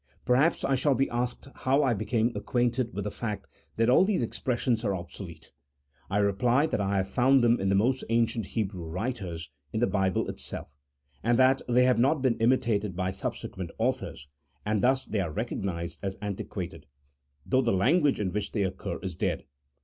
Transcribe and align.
Perhaps 0.25 0.63
I 0.63 0.73
shall 0.73 0.95
be 0.95 1.11
asked 1.11 1.47
how 1.53 1.83
I 1.83 1.93
became 1.93 2.31
acquainted 2.35 2.91
with 2.95 3.03
the 3.03 3.11
fact 3.11 3.45
that 3.75 3.87
all 3.87 4.03
these 4.03 4.23
expressions 4.23 4.83
are 4.83 4.95
obsolete. 4.95 5.51
I 6.09 6.17
reply 6.17 6.65
that 6.65 6.81
I 6.81 6.97
have 6.97 7.07
found 7.07 7.43
them 7.43 7.59
in 7.59 7.69
the 7.69 7.75
most 7.75 8.03
ancient 8.09 8.47
Hebrew 8.47 8.85
writers 8.87 9.51
in 9.71 9.79
the 9.79 9.85
Bible 9.85 10.27
itself, 10.27 10.75
and 11.21 11.37
that 11.37 11.61
they 11.69 11.83
have 11.83 11.99
not 11.99 12.23
been 12.23 12.39
imitated 12.39 12.95
by 12.95 13.11
sub 13.11 13.37
sequent 13.37 13.69
authors, 13.77 14.27
and 14.65 14.81
thus 14.81 15.05
they 15.05 15.19
are 15.19 15.29
recognized 15.31 15.99
as 16.01 16.17
antiquated, 16.19 16.87
though 17.45 17.61
the 17.61 17.71
language 17.71 18.19
in 18.19 18.33
which 18.33 18.53
they 18.53 18.63
occur 18.63 18.97
is 19.03 19.13
dead. 19.13 19.43